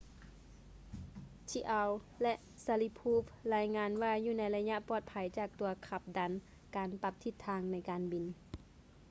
[1.49, 1.87] chiao
[2.21, 6.31] ແລະ sharipov ລາຍງານວ່າຢູ່ໃນໄລຍະປອດໄພຈາກຕົວຂັບດັນ
[6.75, 8.25] ການປັບທິດທາງໃນການບິນ